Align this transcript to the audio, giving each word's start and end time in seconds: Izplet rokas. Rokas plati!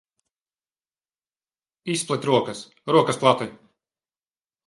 Izplet 1.95 2.25
rokas. 2.29 2.63
Rokas 2.95 3.23
plati! 3.25 3.51